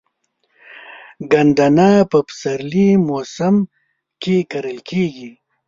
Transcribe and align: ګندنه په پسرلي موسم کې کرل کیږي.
ګندنه 1.31 1.89
په 2.11 2.17
پسرلي 2.27 2.89
موسم 3.07 3.55
کې 4.21 4.35
کرل 4.51 4.77
کیږي. 4.89 5.31